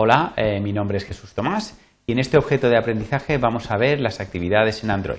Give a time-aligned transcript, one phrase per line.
[0.00, 3.76] Hola, eh, mi nombre es Jesús Tomás y en este objeto de aprendizaje vamos a
[3.76, 5.18] ver las actividades en Android.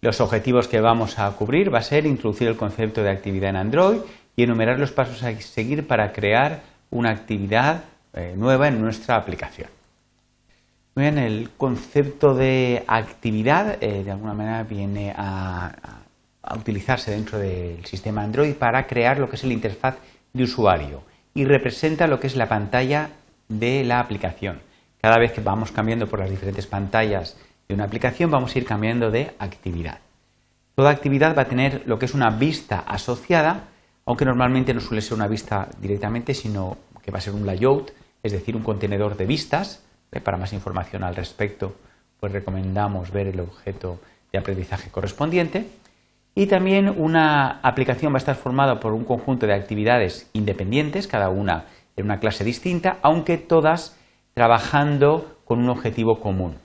[0.00, 3.56] Los objetivos que vamos a cubrir va a ser introducir el concepto de actividad en
[3.58, 3.98] Android
[4.34, 9.68] y enumerar los pasos a seguir para crear una actividad eh, nueva en nuestra aplicación.
[10.96, 16.00] Bien, el concepto de actividad eh, de alguna manera viene a,
[16.42, 19.94] a utilizarse dentro del sistema Android para crear lo que es la interfaz
[20.32, 23.10] de usuario y representa lo que es la pantalla
[23.48, 24.60] de la aplicación.
[25.00, 27.36] Cada vez que vamos cambiando por las diferentes pantallas
[27.68, 29.98] de una aplicación vamos a ir cambiando de actividad.
[30.74, 33.68] Toda actividad va a tener lo que es una vista asociada,
[34.06, 37.92] aunque normalmente no suele ser una vista directamente, sino que va a ser un layout,
[38.22, 39.82] es decir, un contenedor de vistas.
[40.10, 40.20] ¿eh?
[40.20, 41.76] Para más información al respecto,
[42.18, 44.00] pues recomendamos ver el objeto
[44.32, 45.66] de aprendizaje correspondiente.
[46.34, 51.28] Y también una aplicación va a estar formada por un conjunto de actividades independientes, cada
[51.28, 51.66] una
[51.96, 53.96] en una clase distinta, aunque todas
[54.34, 56.56] trabajando con un objetivo común.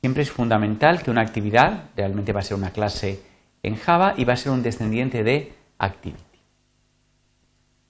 [0.00, 3.20] Siempre es fundamental que una actividad realmente va a ser una clase
[3.62, 6.22] en Java y va a ser un descendiente de Activity.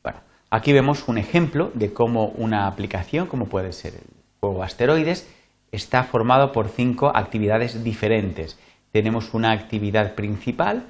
[0.03, 0.19] Bueno,
[0.51, 4.06] aquí vemos un ejemplo de cómo una aplicación, como puede ser el
[4.41, 5.28] juego Asteroides,
[5.70, 8.58] está formado por cinco actividades diferentes
[8.92, 10.84] tenemos una actividad principal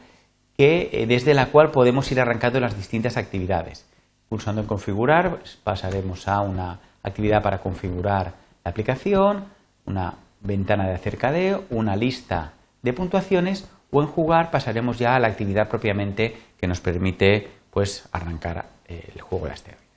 [0.57, 3.87] que, eh, desde la cual podemos ir arrancando las distintas actividades.
[4.29, 9.45] Pulsando en configurar pues, pasaremos a una actividad para configurar la aplicación,
[9.87, 15.29] una ventana de acercadeo, una lista de puntuaciones o en jugar pasaremos ya a la
[15.29, 19.89] actividad propiamente que nos permite pues, arrancar eh, el juego de asteroides.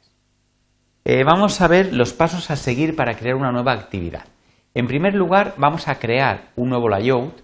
[1.04, 4.26] Eh, vamos a ver los pasos a seguir para crear una nueva actividad.
[4.74, 7.42] En primer lugar, vamos a crear un nuevo layout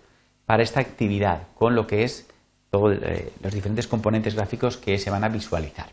[0.48, 2.26] para esta actividad con lo que es
[2.72, 5.90] todos eh, los diferentes componentes gráficos que se van a visualizar.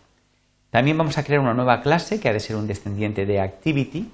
[0.70, 4.08] También vamos a crear una nueva clase que ha de ser un descendiente de Activity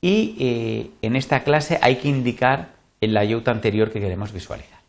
[0.00, 2.70] y eh, en esta clase hay que indicar
[3.00, 4.80] el layout anterior que queremos visualizar.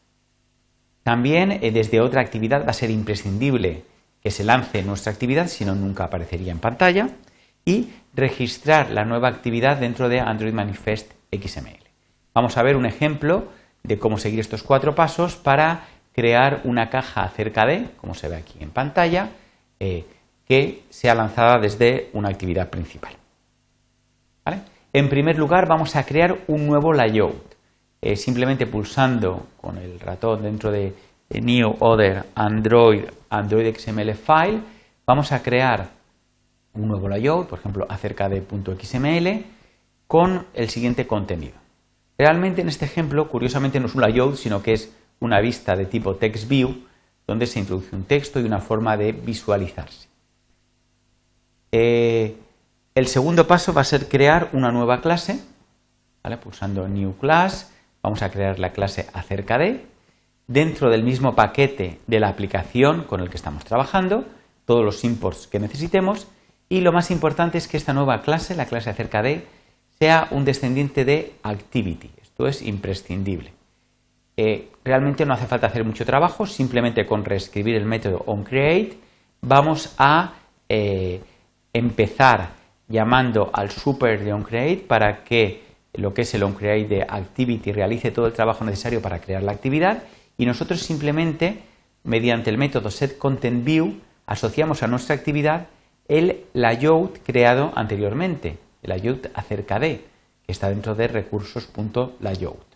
[1.03, 3.83] También eh, desde otra actividad va a ser imprescindible
[4.23, 7.09] que se lance nuestra actividad, si no nunca aparecería en pantalla,
[7.65, 11.83] y registrar la nueva actividad dentro de Android Manifest XML.
[12.33, 13.49] Vamos a ver un ejemplo
[13.83, 18.37] de cómo seguir estos cuatro pasos para crear una caja acerca de, como se ve
[18.37, 19.31] aquí en pantalla,
[19.79, 20.05] eh,
[20.45, 23.13] que sea lanzada desde una actividad principal.
[24.91, 27.55] En primer lugar, vamos a crear un nuevo layout.
[28.01, 30.95] Eh, simplemente pulsando con el ratón dentro de,
[31.29, 34.61] New Other Android, Android XML File,
[35.05, 35.89] vamos a crear
[36.73, 39.45] un nuevo layout, por ejemplo, acerca de .xml,
[40.07, 41.53] con el siguiente contenido.
[42.19, 44.91] Realmente en este ejemplo, curiosamente, no es un layout, sino que es
[45.21, 46.85] una vista de tipo text view,
[47.25, 50.09] donde se introduce un texto y una forma de visualizarse.
[51.71, 52.35] Eh,
[52.93, 55.39] el segundo paso va a ser crear una nueva clase,
[56.43, 57.71] pulsando New Class,
[58.03, 59.85] vamos a crear la clase acerca de,
[60.45, 64.25] dentro del mismo paquete de la aplicación con el que estamos trabajando,
[64.65, 66.27] todos los imports que necesitemos,
[66.67, 69.47] y lo más importante es que esta nueva clase, la clase acerca de,
[69.99, 72.09] sea un descendiente de activity.
[72.21, 73.51] Esto es imprescindible.
[74.37, 78.97] Eh, realmente no hace falta hacer mucho trabajo, simplemente con reescribir el método onCreate
[79.41, 80.33] vamos a
[80.67, 81.21] eh,
[81.73, 82.51] empezar
[82.87, 88.11] llamando al super de onCreate para que lo que es el onCreate de activity realice
[88.11, 90.03] todo el trabajo necesario para crear la actividad
[90.37, 91.59] y nosotros simplemente
[92.03, 95.67] mediante el método setContentView asociamos a nuestra actividad
[96.07, 100.05] el layout creado anteriormente el layout acerca de,
[100.45, 102.69] que está dentro de recursos.layout.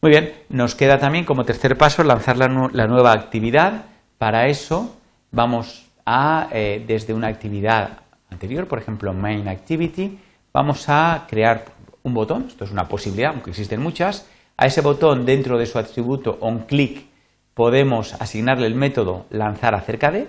[0.00, 3.86] Muy bien, nos queda también como tercer paso lanzar la, nueva actividad.
[4.16, 4.96] Para eso
[5.32, 7.98] vamos a, eh, desde una actividad
[8.30, 10.18] anterior, por ejemplo, main activity,
[10.52, 11.64] vamos a crear
[12.02, 15.78] un botón, esto es una posibilidad, aunque existen muchas, a ese botón dentro de su
[15.78, 17.06] atributo onClick
[17.54, 20.28] podemos asignarle el método lanzar acerca de,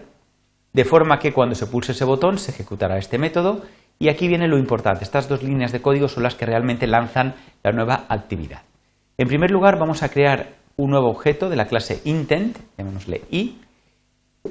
[0.74, 3.64] de forma que cuando se pulse ese botón se ejecutará este método
[4.00, 7.36] y aquí viene lo importante, estas dos líneas de código son las que realmente lanzan
[7.64, 8.62] la nueva actividad.
[9.18, 13.58] En primer lugar vamos a crear un nuevo objeto de la clase intent, llamémosle i,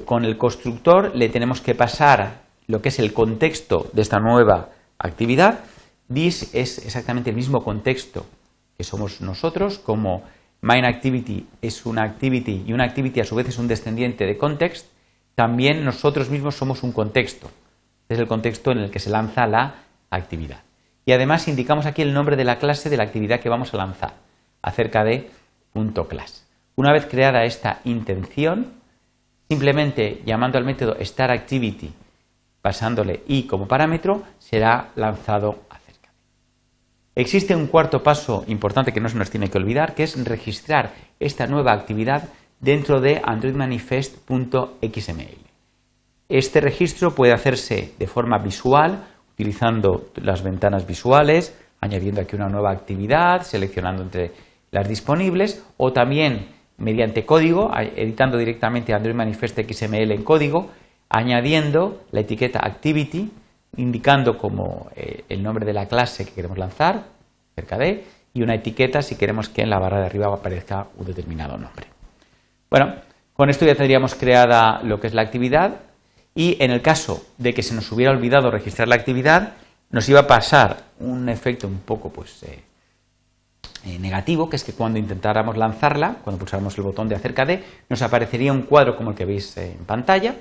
[0.05, 4.69] con el constructor le tenemos que pasar lo que es el contexto de esta nueva
[4.99, 5.61] actividad.
[6.13, 8.27] This es exactamente el mismo contexto
[8.77, 10.21] que somos nosotros, como
[10.61, 14.37] main activity es una activity y una activity a su vez es un descendiente de
[14.37, 14.85] context,
[15.33, 17.49] también nosotros mismos somos un contexto
[18.09, 19.75] es el contexto en el que se lanza la
[20.09, 20.63] actividad.
[21.05, 23.77] Y además indicamos aquí el nombre de la clase de la actividad que vamos a
[23.77, 24.13] lanzar,
[24.61, 25.29] acerca de
[26.07, 26.47] .class.
[26.75, 28.73] Una vez creada esta intención,
[29.47, 31.93] simplemente llamando al método startActivity
[32.61, 36.13] pasándole i como parámetro, será lanzado a Cercade.
[37.15, 40.91] Existe un cuarto paso importante que no se nos tiene que olvidar, que es registrar
[41.19, 42.27] esta nueva actividad
[42.59, 45.48] dentro de androidmanifest.xml.
[46.29, 49.03] Este registro puede hacerse de forma visual,
[49.33, 54.31] utilizando las ventanas visuales, añadiendo aquí una nueva actividad, seleccionando entre
[54.69, 60.69] las disponibles, o también mediante código, editando directamente Android Manifest XML en código,
[61.09, 63.31] añadiendo la etiqueta Activity,
[63.77, 67.05] indicando como eh, el nombre de la clase que queremos lanzar,
[67.55, 68.03] cerca de,
[68.35, 71.87] y una etiqueta si queremos que en la barra de arriba aparezca un determinado nombre.
[72.69, 72.93] Bueno,
[73.33, 75.88] con esto ya tendríamos creada lo que es la actividad
[76.39, 79.55] y en el caso de que se nos hubiera olvidado registrar la actividad,
[79.91, 82.63] nos iba a pasar un efecto un poco pues, eh,
[83.83, 87.61] eh, negativo, que es que cuando intentáramos lanzarla, cuando pulsáramos el botón de acerca de,
[87.89, 90.35] nos aparecería un cuadro como el que veis eh, en pantalla.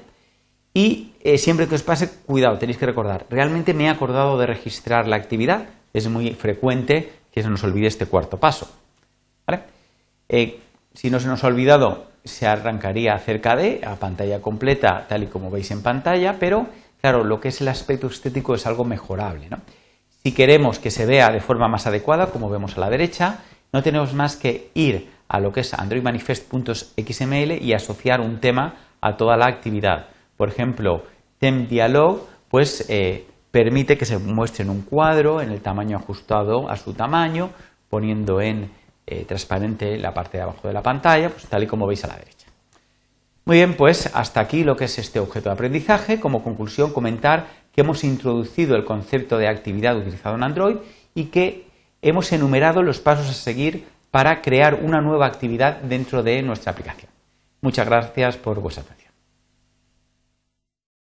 [0.73, 5.09] Y siempre que os pase, cuidado, tenéis que recordar, realmente me he acordado de registrar
[5.09, 8.71] la actividad, es muy frecuente que se nos olvide este cuarto paso.
[10.95, 15.27] si no se nos ha olvidado, se arrancaría acerca de, a pantalla completa, tal y
[15.27, 16.67] como veis en pantalla, pero
[17.01, 19.49] claro, lo que es el aspecto estético es algo mejorable.
[20.23, 23.39] Si queremos que se vea de forma más adecuada, como vemos a la derecha,
[23.73, 29.17] no tenemos más que ir a lo que es androidmanifest.xml y asociar un tema a
[29.17, 30.07] toda la actividad.
[30.37, 31.03] Por ejemplo,
[31.39, 36.69] Tem Dialog pues, eh, permite que se muestre en un cuadro en el tamaño ajustado
[36.71, 37.51] a su tamaño,
[37.89, 38.71] poniendo en
[39.11, 42.09] eh, transparente la parte de abajo de la pantalla, pues tal y como veis a
[42.09, 42.47] la derecha.
[43.47, 46.21] Muy bien, pues hasta aquí lo que es este objeto de aprendizaje.
[46.21, 50.77] Como conclusión, comentar que hemos introducido el concepto de actividad utilizado en Android
[51.15, 51.67] y que
[52.03, 57.11] hemos enumerado los pasos a seguir para crear una nueva actividad dentro de nuestra aplicación.
[57.63, 59.08] Muchas gracias por vuestra atención.